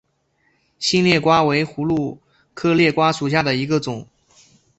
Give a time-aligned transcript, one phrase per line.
[0.79, 2.17] 新裂瓜为葫芦
[2.55, 4.07] 科裂瓜属下的一个种。